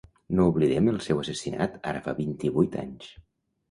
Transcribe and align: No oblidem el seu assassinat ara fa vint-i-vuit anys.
No 0.37 0.45
oblidem 0.53 0.89
el 0.93 0.97
seu 1.09 1.23
assassinat 1.25 1.79
ara 1.93 2.05
fa 2.09 2.19
vint-i-vuit 2.25 2.85
anys. 2.87 3.19